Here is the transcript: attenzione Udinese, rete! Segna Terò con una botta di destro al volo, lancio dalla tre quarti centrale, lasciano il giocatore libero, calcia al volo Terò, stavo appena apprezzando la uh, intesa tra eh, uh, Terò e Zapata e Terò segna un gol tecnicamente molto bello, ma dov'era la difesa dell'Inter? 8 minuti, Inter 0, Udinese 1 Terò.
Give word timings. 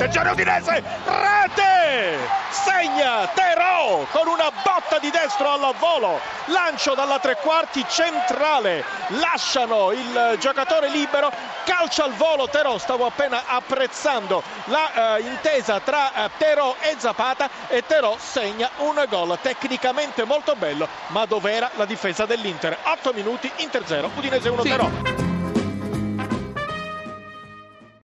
attenzione 0.00 0.30
Udinese, 0.30 0.82
rete! 1.04 2.18
Segna 2.48 3.26
Terò 3.34 4.06
con 4.10 4.28
una 4.28 4.50
botta 4.50 4.98
di 4.98 5.10
destro 5.10 5.50
al 5.50 5.74
volo, 5.78 6.18
lancio 6.46 6.94
dalla 6.94 7.18
tre 7.18 7.36
quarti 7.36 7.84
centrale, 7.86 8.82
lasciano 9.08 9.92
il 9.92 10.38
giocatore 10.40 10.88
libero, 10.88 11.30
calcia 11.64 12.04
al 12.04 12.14
volo 12.14 12.48
Terò, 12.48 12.78
stavo 12.78 13.04
appena 13.04 13.42
apprezzando 13.46 14.42
la 14.64 15.18
uh, 15.18 15.22
intesa 15.22 15.80
tra 15.80 16.14
eh, 16.14 16.24
uh, 16.24 16.30
Terò 16.38 16.76
e 16.80 16.94
Zapata 16.96 17.50
e 17.68 17.84
Terò 17.86 18.16
segna 18.18 18.70
un 18.78 19.04
gol 19.06 19.38
tecnicamente 19.42 20.24
molto 20.24 20.56
bello, 20.56 20.88
ma 21.08 21.26
dov'era 21.26 21.70
la 21.74 21.84
difesa 21.84 22.24
dell'Inter? 22.24 22.78
8 22.84 23.12
minuti, 23.12 23.52
Inter 23.56 23.82
0, 23.86 24.10
Udinese 24.16 24.48
1 24.48 24.62
Terò. 24.62 25.19